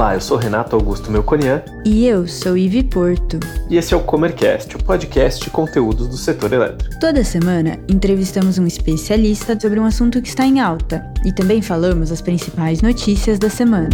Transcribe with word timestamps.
Olá, 0.00 0.14
eu 0.14 0.20
sou 0.22 0.38
Renato 0.38 0.74
Augusto 0.74 1.10
Melconian. 1.10 1.62
E 1.84 2.06
eu 2.06 2.26
sou 2.26 2.56
Ivi 2.56 2.82
Porto. 2.82 3.38
E 3.68 3.76
esse 3.76 3.92
é 3.92 3.96
o 3.98 4.02
Comercast, 4.02 4.74
o 4.74 4.82
podcast 4.82 5.44
de 5.44 5.50
conteúdos 5.50 6.08
do 6.08 6.16
setor 6.16 6.54
elétrico. 6.54 6.98
Toda 6.98 7.22
semana 7.22 7.78
entrevistamos 7.86 8.58
um 8.58 8.66
especialista 8.66 9.60
sobre 9.60 9.78
um 9.78 9.84
assunto 9.84 10.22
que 10.22 10.28
está 10.28 10.46
em 10.46 10.58
alta 10.58 11.04
e 11.22 11.34
também 11.34 11.60
falamos 11.60 12.10
as 12.10 12.22
principais 12.22 12.80
notícias 12.80 13.38
da 13.38 13.50
semana. 13.50 13.90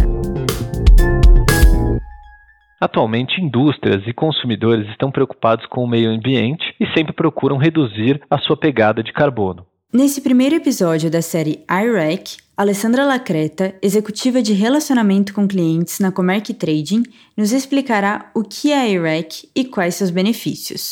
Atualmente, 2.79 3.41
indústrias 3.41 4.07
e 4.07 4.13
consumidores 4.13 4.87
estão 4.91 5.11
preocupados 5.11 5.65
com 5.65 5.83
o 5.83 5.89
meio 5.89 6.09
ambiente 6.09 6.73
e 6.79 6.87
sempre 6.97 7.11
procuram 7.11 7.57
reduzir 7.57 8.21
a 8.29 8.37
sua 8.37 8.55
pegada 8.55 9.03
de 9.03 9.11
carbono. 9.11 9.65
Nesse 9.97 10.21
primeiro 10.21 10.53
episódio 10.53 11.09
da 11.09 11.23
série 11.23 11.65
IREC, 11.67 12.37
Alessandra 12.55 13.03
Lacreta, 13.03 13.73
executiva 13.81 14.43
de 14.43 14.53
relacionamento 14.53 15.33
com 15.33 15.47
clientes 15.47 15.97
na 15.97 16.11
Comerc 16.11 16.53
Trading, 16.53 17.01
nos 17.35 17.51
explicará 17.51 18.29
o 18.35 18.43
que 18.43 18.71
é 18.71 18.79
a 18.79 18.87
IREC 18.87 19.49
e 19.55 19.65
quais 19.65 19.95
seus 19.95 20.11
benefícios. 20.11 20.91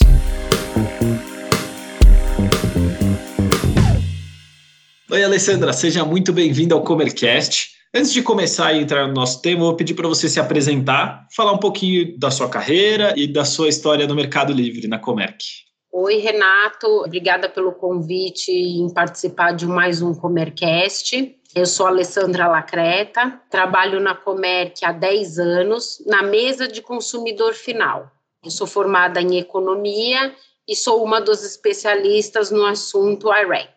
Oi, 5.12 5.23
Alessandra, 5.23 5.72
seja 5.72 6.03
muito 6.03 6.34
bem-vinda 6.34 6.73
ao 6.73 6.84
Comercast. 6.84 7.76
Antes 7.94 8.12
de 8.12 8.23
começar 8.23 8.70
a 8.70 8.76
entrar 8.76 9.08
no 9.08 9.14
nosso 9.14 9.40
tema, 9.40 9.62
eu 9.62 9.66
vou 9.66 9.76
pedir 9.76 9.94
para 9.94 10.08
você 10.08 10.28
se 10.28 10.40
apresentar, 10.40 11.28
falar 11.36 11.52
um 11.52 11.59
pouquinho 11.59 12.17
da 12.17 12.31
sua 12.31 12.50
carreira 12.50 13.14
e 13.16 13.31
da 13.31 13.45
sua 13.45 13.70
história 13.70 14.08
no 14.08 14.16
Mercado 14.16 14.52
Livre, 14.52 14.88
na 14.88 14.98
Comerc. 14.98 15.65
Oi, 15.98 16.17
Renato. 16.17 16.88
Obrigada 17.05 17.48
pelo 17.48 17.72
convite 17.72 18.52
em 18.52 18.94
participar 18.94 19.53
de 19.53 19.66
mais 19.66 20.02
um 20.02 20.13
Comercast. 20.13 21.34
Eu 21.55 21.66
sou 21.66 21.88
Alessandra 21.88 22.49
Lacreta, 22.49 23.39
trabalho 23.50 24.02
na 24.02 24.14
Comerc 24.14 24.83
há 24.83 24.92
10 24.92 25.39
anos, 25.39 26.03
na 26.05 26.22
mesa 26.22 26.67
de 26.67 26.81
consumidor 26.81 27.53
final. 27.53 28.11
Eu 28.44 28.52
sou 28.52 28.67
formada 28.67 29.22
em 29.22 29.38
economia 29.38 30.36
e 30.67 30.75
sou 30.75 31.02
uma 31.02 31.22
dos 31.22 31.45
especialistas 31.45 32.52
no 32.52 32.66
assunto 32.66 33.33
IREC. 33.33 33.72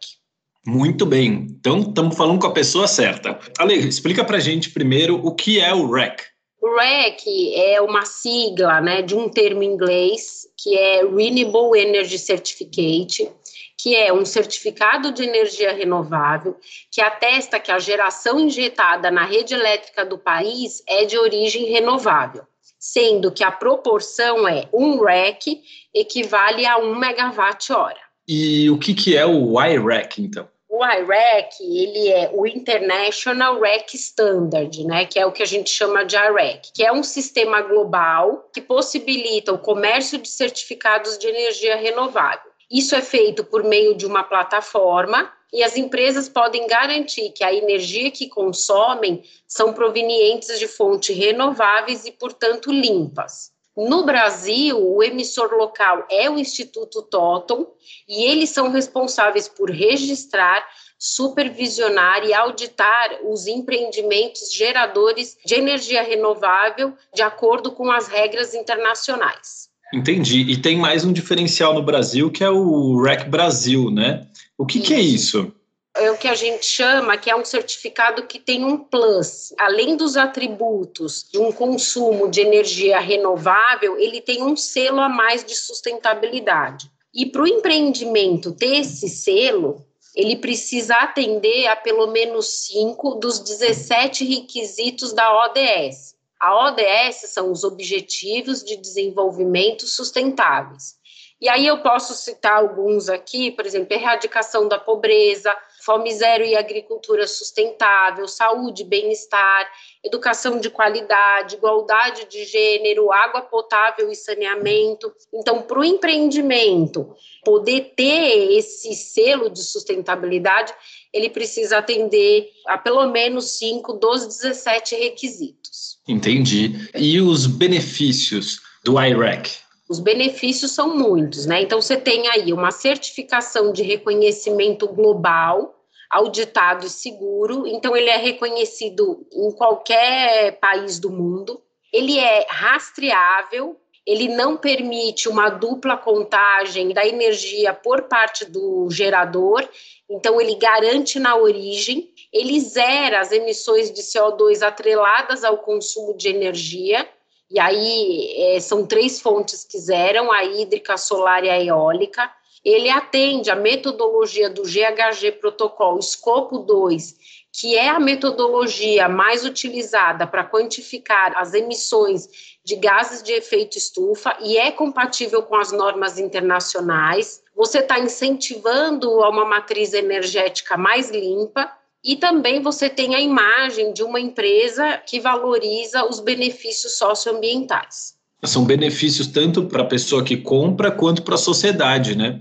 Muito 0.67 1.07
bem, 1.07 1.47
então 1.49 1.79
estamos 1.83 2.17
falando 2.17 2.41
com 2.41 2.49
a 2.49 2.53
pessoa 2.53 2.89
certa. 2.89 3.39
Ale, 3.57 3.75
explica 3.75 4.25
para 4.25 4.41
gente 4.41 4.71
primeiro 4.71 5.25
o 5.25 5.37
que 5.37 5.61
é 5.61 5.73
o 5.73 5.89
REC. 5.89 6.21
O 6.61 6.77
REC 6.77 7.23
é 7.55 7.81
uma 7.81 8.05
sigla 8.05 8.81
né, 8.81 9.01
de 9.01 9.15
um 9.15 9.29
termo 9.29 9.63
inglês 9.63 10.47
que 10.57 10.77
é 10.77 11.05
Renewable 11.05 11.81
Energy 11.81 12.19
Certificate, 12.19 13.31
que 13.77 13.95
é 13.95 14.13
um 14.13 14.25
certificado 14.25 15.13
de 15.13 15.23
energia 15.23 15.73
renovável 15.73 16.57
que 16.91 17.01
atesta 17.01 17.61
que 17.61 17.71
a 17.71 17.79
geração 17.79 18.41
injetada 18.41 19.09
na 19.09 19.25
rede 19.25 19.55
elétrica 19.55 20.05
do 20.05 20.19
país 20.19 20.83
é 20.89 21.05
de 21.05 21.17
origem 21.17 21.67
renovável, 21.67 22.43
sendo 22.77 23.31
que 23.31 23.45
a 23.45 23.53
proporção 23.53 24.49
é 24.49 24.69
um 24.73 25.01
REC 25.05 25.63
equivale 25.95 26.67
a 26.67 26.77
1 26.77 26.95
megawatt-hora. 26.97 28.01
E 28.27 28.69
o 28.69 28.79
que, 28.79 28.95
que 28.95 29.17
é 29.17 29.25
o 29.25 29.63
IREC, 29.63 30.21
então? 30.21 30.49
O 30.71 30.85
IREC, 30.85 31.63
ele 31.63 32.09
é 32.09 32.31
o 32.35 32.47
International 32.47 33.59
REC 33.59 33.95
Standard, 33.95 34.85
né, 34.85 35.07
que 35.07 35.19
é 35.19 35.25
o 35.25 35.33
que 35.33 35.43
a 35.43 35.47
gente 35.47 35.71
chama 35.71 36.05
de 36.05 36.15
IREC, 36.15 36.73
que 36.75 36.85
é 36.85 36.93
um 36.93 37.03
sistema 37.03 37.63
global 37.63 38.51
que 38.53 38.61
possibilita 38.61 39.51
o 39.51 39.59
comércio 39.59 40.19
de 40.19 40.29
certificados 40.29 41.17
de 41.17 41.27
energia 41.27 41.75
renovável. 41.77 42.51
Isso 42.71 42.95
é 42.95 43.01
feito 43.01 43.45
por 43.45 43.65
meio 43.65 43.97
de 43.97 44.05
uma 44.05 44.23
plataforma 44.23 45.33
e 45.51 45.63
as 45.63 45.75
empresas 45.77 46.29
podem 46.29 46.67
garantir 46.67 47.31
que 47.31 47.43
a 47.43 47.53
energia 47.53 48.11
que 48.11 48.29
consomem 48.29 49.25
são 49.47 49.73
provenientes 49.73 50.59
de 50.59 50.69
fontes 50.69 51.17
renováveis 51.17 52.05
e, 52.05 52.13
portanto, 52.13 52.71
limpas. 52.71 53.51
No 53.79 54.05
Brasil, 54.05 54.77
o 54.77 55.05
emissor 55.05 55.53
local 55.55 56.05
é 56.11 56.29
o 56.29 56.37
Instituto 56.37 57.01
Totem 57.01 57.65
e 58.09 58.25
eles 58.25 58.51
são 58.51 58.73
responsáveis 58.73 59.47
por 59.47 59.71
registrar, 59.71 60.67
supervisionar 60.99 62.25
e 62.25 62.35
auditar 62.35 63.21
os 63.25 63.47
empreendimentos 63.47 64.53
geradores 64.53 65.37
de 65.47 65.55
energia 65.55 66.03
renovável 66.03 66.93
de 67.15 67.23
acordo 67.23 67.71
com 67.71 67.89
as 67.89 68.09
regras 68.09 68.53
internacionais. 68.53 69.69
Entendi. 69.95 70.41
E 70.41 70.57
tem 70.57 70.77
mais 70.77 71.05
um 71.05 71.13
diferencial 71.13 71.73
no 71.73 71.83
Brasil 71.83 72.33
que 72.33 72.43
é 72.43 72.51
o 72.51 73.01
REC 73.01 73.29
Brasil, 73.29 73.93
né? 73.93 74.27
O 74.59 74.67
que, 74.67 74.81
que 74.81 74.93
é 74.93 75.01
isso? 75.01 75.53
É 75.99 76.11
o 76.11 76.17
que 76.17 76.29
a 76.29 76.35
gente 76.35 76.65
chama 76.65 77.17
que 77.17 77.31
é 77.31 77.37
um 77.37 77.45
certificado 77.45 78.27
que 78.27 78.39
tem 78.39 78.65
um 78.65 78.79
plus. 78.79 79.53
Além 79.59 79.97
dos 79.97 80.17
atributos 80.17 81.27
de 81.31 81.39
um 81.39 81.53
consumo 81.53 82.29
de 82.29 82.41
energia 82.41 82.99
renovável, 82.99 83.99
ele 83.99 84.21
tem 84.21 84.43
um 84.43 84.57
selo 84.57 85.01
a 85.01 85.09
mais 85.09 85.45
de 85.45 85.55
sustentabilidade. 85.55 86.91
E 87.13 87.27
para 87.27 87.43
o 87.43 87.49
empreendimento 87.49 88.53
ter 88.53 88.77
esse 88.77 89.09
selo, 89.09 89.85
ele 90.15 90.37
precisa 90.37 90.95
atender 90.97 91.67
a 91.67 91.77
pelo 91.77 92.09
menos 92.09 92.67
cinco 92.67 93.15
dos 93.15 93.41
17 93.41 94.25
requisitos 94.25 95.13
da 95.13 95.45
ODS. 95.45 96.17
A 96.41 96.69
ODS 96.69 97.31
são 97.31 97.51
os 97.51 97.65
Objetivos 97.65 98.63
de 98.63 98.77
Desenvolvimento 98.77 99.87
Sustentáveis. 99.87 100.99
E 101.41 101.49
aí 101.49 101.67
eu 101.67 101.79
posso 101.83 102.15
citar 102.15 102.59
alguns 102.59 103.09
aqui, 103.09 103.53
por 103.53 103.65
exemplo, 103.65 103.95
erradicação 103.95 104.67
da 104.67 104.79
pobreza, 104.79 105.55
fome 105.89 106.15
zero 106.15 106.45
e 106.45 106.55
agricultura 106.55 107.27
sustentável, 107.27 108.29
saúde, 108.29 108.85
bem-estar, 108.85 109.67
educação 110.05 110.61
de 110.61 110.69
qualidade, 110.69 111.55
igualdade 111.55 112.27
de 112.29 112.45
gênero, 112.45 113.11
água 113.11 113.41
potável 113.41 114.11
e 114.11 114.15
saneamento. 114.15 115.11
Então, 115.33 115.63
para 115.63 115.79
o 115.79 115.85
empreendimento 115.85 117.17
poder 117.43 117.95
ter 117.97 118.53
esse 118.53 118.95
selo 118.95 119.49
de 119.49 119.63
sustentabilidade, 119.63 120.75
ele 121.11 121.31
precisa 121.31 121.79
atender 121.79 122.51
a 122.67 122.77
pelo 122.77 123.07
menos 123.07 123.53
5 123.53 123.95
dos 123.95 124.27
17 124.27 124.95
requisitos. 124.95 125.97
Entendi. 126.07 126.87
E 126.95 127.19
os 127.19 127.47
benefícios 127.47 128.61
do 128.85 129.03
IREC? 129.03 129.53
Os 129.89 130.01
benefícios 130.01 130.73
são 130.73 130.95
muitos, 130.95 131.47
né? 131.47 131.63
Então, 131.63 131.81
você 131.81 131.97
tem 131.97 132.29
aí 132.29 132.53
uma 132.53 132.71
certificação 132.71 133.73
de 133.73 133.83
reconhecimento 133.83 134.87
global 134.87 135.78
auditado 136.11 136.87
e 136.87 136.91
seguro, 136.91 137.67
então 137.67 137.97
ele 137.97 138.09
é 138.09 138.17
reconhecido 138.17 139.27
em 139.33 139.53
qualquer 139.53 140.59
país 140.59 140.99
do 140.99 141.11
mundo. 141.11 141.63
Ele 141.93 142.19
é 142.19 142.47
rastreável, 142.49 143.77
ele 144.07 144.29
não 144.29 144.57
permite 144.57 145.29
uma 145.29 145.51
dupla 145.51 145.97
contagem 145.97 146.95
da 146.95 147.07
energia 147.07 147.75
por 147.75 148.05
parte 148.05 148.47
do 148.47 148.89
gerador, 148.91 149.69
então 150.09 150.41
ele 150.41 150.55
garante 150.55 151.19
na 151.19 151.37
origem, 151.37 152.11
ele 152.33 152.59
zera 152.59 153.21
as 153.21 153.33
emissões 153.33 153.91
de 153.93 154.01
CO2 154.01 154.63
atreladas 154.63 155.45
ao 155.45 155.59
consumo 155.59 156.17
de 156.17 156.29
energia, 156.29 157.07
e 157.51 157.61
aí 157.61 158.35
é, 158.37 158.61
são 158.61 158.87
três 158.87 159.21
fontes 159.21 159.65
que 159.65 159.79
zeram, 159.79 160.33
a 160.33 160.45
hídrica, 160.45 160.95
a 160.95 160.99
solar 160.99 161.45
e 161.45 161.51
a 161.51 161.63
eólica 161.63 162.31
ele 162.65 162.91
atende 162.91 163.51
a 163.51 163.57
metodologia 163.57 164.51
do 164.51 164.63
GHG 164.63 165.33
Protocolo 165.41 165.99
Escopo 165.99 166.59
2, 166.59 167.17
que 167.53 167.77
é 167.77 167.89
a 167.89 167.99
metodologia 167.99 169.09
mais 169.09 169.45
utilizada 169.45 170.27
para 170.27 170.45
quantificar 170.45 171.37
as 171.37 171.55
emissões 171.55 172.57
de 172.65 172.77
gases 172.77 173.23
de 173.23 173.33
efeito 173.33 173.79
estufa 173.79 174.37
e 174.41 174.59
é 174.59 174.71
compatível 174.71 175.43
com 175.43 175.57
as 175.57 175.73
normas 175.73 176.19
internacionais. 176.19 177.43
Você 177.57 177.79
está 177.79 177.99
incentivando 177.99 179.23
a 179.23 179.31
uma 179.31 179.45
matriz 179.45 179.95
energética 179.95 180.77
mais 180.77 181.11
limpa 181.11 181.73
e 182.05 182.17
também 182.17 182.61
você 182.63 182.89
tem 182.89 183.15
a 183.15 183.21
imagem 183.21 183.93
de 183.93 184.05
uma 184.05 184.21
empresa 184.21 184.99
que 184.99 185.19
valoriza 185.19 186.05
os 186.05 186.21
benefícios 186.21 186.97
socioambientais 186.97 188.18
são 188.45 188.65
benefícios 188.65 189.27
tanto 189.27 189.65
para 189.67 189.83
a 189.83 189.87
pessoa 189.87 190.25
que 190.25 190.37
compra 190.37 190.91
quanto 190.91 191.23
para 191.23 191.35
a 191.35 191.39
sociedade, 191.39 192.17
né? 192.17 192.41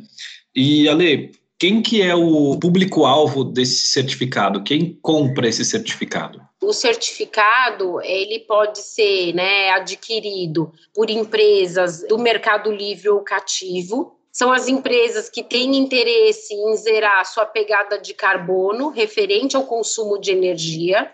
E 0.55 0.87
Ale, 0.87 1.31
quem 1.59 1.81
que 1.81 2.01
é 2.01 2.13
o 2.13 2.57
público-alvo 2.59 3.43
desse 3.43 3.87
certificado? 3.87 4.63
Quem 4.63 4.97
compra 5.01 5.47
esse 5.47 5.65
certificado? 5.65 6.39
O 6.61 6.71
certificado 6.71 8.01
ele 8.01 8.39
pode 8.39 8.79
ser 8.79 9.33
né, 9.33 9.69
adquirido 9.71 10.71
por 10.93 11.09
empresas 11.09 12.05
do 12.07 12.19
mercado 12.19 12.71
livre 12.71 13.09
ou 13.09 13.21
cativo. 13.21 14.15
São 14.31 14.51
as 14.51 14.67
empresas 14.67 15.29
que 15.29 15.41
têm 15.41 15.77
interesse 15.77 16.53
em 16.53 16.75
zerar 16.75 17.25
sua 17.25 17.45
pegada 17.45 17.97
de 17.97 18.13
carbono 18.13 18.89
referente 18.89 19.55
ao 19.55 19.63
consumo 19.63 20.19
de 20.19 20.31
energia 20.31 21.11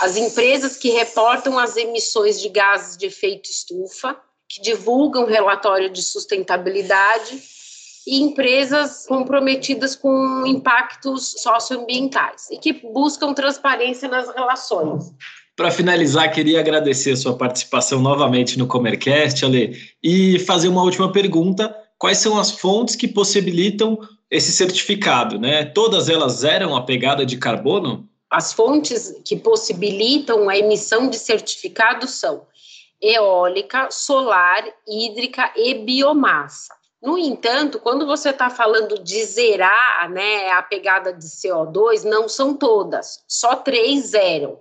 as 0.00 0.16
empresas 0.16 0.76
que 0.76 0.90
reportam 0.90 1.58
as 1.58 1.76
emissões 1.76 2.40
de 2.40 2.48
gases 2.48 2.96
de 2.96 3.06
efeito 3.06 3.48
estufa, 3.50 4.16
que 4.48 4.60
divulgam 4.60 5.26
relatório 5.26 5.90
de 5.90 6.02
sustentabilidade, 6.02 7.42
e 8.06 8.20
empresas 8.20 9.06
comprometidas 9.06 9.94
com 9.94 10.44
impactos 10.46 11.34
socioambientais 11.38 12.50
e 12.50 12.58
que 12.58 12.72
buscam 12.72 13.32
transparência 13.32 14.08
nas 14.08 14.28
relações. 14.34 15.12
Para 15.56 15.70
finalizar, 15.70 16.32
queria 16.32 16.60
agradecer 16.60 17.12
a 17.12 17.16
sua 17.16 17.36
participação 17.36 18.00
novamente 18.00 18.58
no 18.58 18.66
Comercast, 18.66 19.44
Ale, 19.44 19.78
e 20.02 20.38
fazer 20.40 20.68
uma 20.68 20.82
última 20.82 21.12
pergunta. 21.12 21.74
Quais 21.98 22.18
são 22.18 22.38
as 22.38 22.50
fontes 22.50 22.96
que 22.96 23.06
possibilitam 23.06 23.98
esse 24.30 24.50
certificado? 24.50 25.38
Né? 25.38 25.64
Todas 25.64 26.08
elas 26.08 26.32
zeram 26.32 26.74
a 26.74 26.82
pegada 26.82 27.24
de 27.24 27.36
carbono? 27.36 28.08
As 28.32 28.50
fontes 28.50 29.14
que 29.26 29.36
possibilitam 29.36 30.48
a 30.48 30.56
emissão 30.56 31.06
de 31.06 31.18
certificados 31.18 32.12
são 32.12 32.46
eólica, 32.98 33.90
solar, 33.90 34.64
hídrica 34.88 35.52
e 35.54 35.74
biomassa. 35.74 36.74
No 37.02 37.18
entanto, 37.18 37.78
quando 37.78 38.06
você 38.06 38.30
está 38.30 38.48
falando 38.48 38.98
de 39.04 39.22
zerar 39.26 40.08
né, 40.10 40.50
a 40.52 40.62
pegada 40.62 41.12
de 41.12 41.26
CO2, 41.26 42.04
não 42.04 42.26
são 42.26 42.54
todas, 42.56 43.22
só 43.28 43.54
três 43.54 44.06
zeram, 44.06 44.58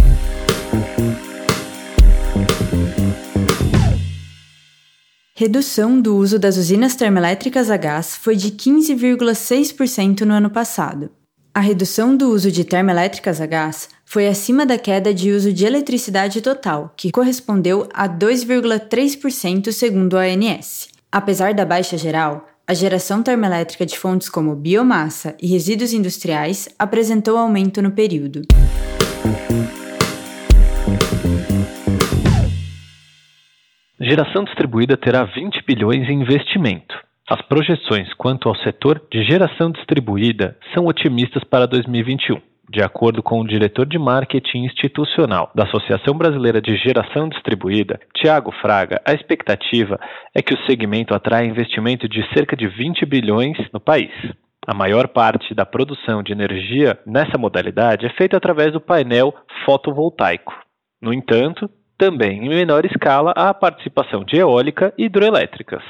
Redução 5.39 6.01
do 6.01 6.17
uso 6.17 6.39
das 6.39 6.57
usinas 6.57 6.95
termoelétricas 6.95 7.71
a 7.71 7.77
gás 7.77 8.17
foi 8.17 8.37
de 8.37 8.53
15,6% 8.53 10.23
no 10.23 10.33
ano 10.33 10.49
passado. 10.49 11.11
A 11.53 11.61
redução 11.61 12.17
do 12.17 12.31
uso 12.31 12.51
de 12.51 12.65
termoelétricas 12.65 13.39
a 13.39 13.45
gás 13.45 13.91
foi 14.03 14.27
acima 14.29 14.65
da 14.65 14.79
queda 14.79 15.13
de 15.13 15.31
uso 15.33 15.53
de 15.53 15.67
eletricidade 15.67 16.41
total, 16.41 16.91
que 16.97 17.11
correspondeu 17.11 17.87
a 17.93 18.09
2,3% 18.09 19.73
segundo 19.73 20.17
a 20.17 20.23
ANS. 20.23 20.89
Apesar 21.13 21.53
da 21.53 21.67
baixa 21.67 21.99
geral, 21.99 22.49
a 22.67 22.73
geração 22.73 23.23
termoelétrica 23.23 23.85
de 23.85 23.99
fontes 23.99 24.31
como 24.31 24.57
biomassa 24.57 25.35
e 25.39 25.47
resíduos 25.49 25.93
industriais 25.93 26.67
apresentou 26.79 27.37
aumento 27.37 27.83
no 27.83 27.91
período. 27.91 28.41
Geração 34.09 34.45
distribuída 34.45 34.97
terá 34.97 35.25
20 35.25 35.65
bilhões 35.67 36.09
em 36.09 36.23
investimento. 36.23 36.95
As 37.29 37.43
projeções 37.43 38.15
quanto 38.15 38.49
ao 38.49 38.55
setor 38.55 39.03
de 39.11 39.25
geração 39.25 39.69
distribuída 39.73 40.57
são 40.73 40.87
otimistas 40.87 41.43
para 41.43 41.67
2021. 41.67 42.41
De 42.71 42.85
acordo 42.85 43.21
com 43.21 43.41
o 43.41 43.47
diretor 43.47 43.85
de 43.85 43.99
marketing 43.99 44.59
institucional 44.67 45.51
da 45.57 45.65
Associação 45.65 46.17
Brasileira 46.17 46.63
de 46.63 46.77
Geração 46.77 47.29
Distribuída, 47.29 47.99
Tiago 48.15 48.53
Fraga, 48.61 49.03
a 49.05 49.13
expectativa 49.13 49.99
é 50.33 50.41
que 50.41 50.55
o 50.55 50.67
segmento 50.67 51.13
atraia 51.13 51.45
investimento 51.45 52.09
de 52.09 52.23
cerca 52.33 52.57
de 52.57 52.69
20 52.69 53.05
bilhões 53.07 53.59
no 53.73 53.81
país. 53.81 54.13
A 54.65 54.73
maior 54.73 55.09
parte 55.09 55.53
da 55.53 55.67
produção 55.67 56.23
de 56.23 56.31
energia 56.31 56.97
nessa 57.05 57.37
modalidade 57.37 58.07
é 58.07 58.11
feita 58.11 58.37
através 58.37 58.73
do 58.73 58.81
painel 58.81 59.35
fotovoltaico. 59.65 60.55
No 61.03 61.13
entanto, 61.13 61.69
também 61.99 62.45
em 62.45 62.49
menor 62.49 62.85
escala 62.85 63.33
há 63.37 63.49
a 63.49 63.55
participação 63.55 64.25
de 64.25 64.37
eólica 64.37 64.93
e 64.99 65.05
hidroelétricas. 65.05 65.83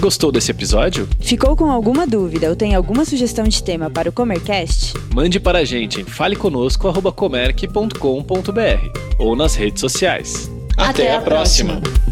Gostou 0.00 0.32
desse 0.32 0.50
episódio? 0.50 1.08
Ficou 1.20 1.56
com 1.56 1.70
alguma 1.70 2.04
dúvida 2.06 2.48
ou 2.48 2.56
tem 2.56 2.74
alguma 2.74 3.04
sugestão 3.04 3.44
de 3.44 3.62
tema 3.62 3.88
para 3.88 4.10
o 4.10 4.12
Comercast? 4.12 4.94
Mande 5.14 5.38
para 5.38 5.60
a 5.60 5.64
gente 5.64 6.00
em 6.00 6.04
faleconosco.comerc.com.br 6.04 8.98
ou 9.18 9.36
nas 9.36 9.54
redes 9.54 9.80
sociais. 9.80 10.50
Até, 10.76 11.04
Até 11.04 11.14
a, 11.14 11.20
próxima. 11.20 11.80
próxima. 11.80 12.11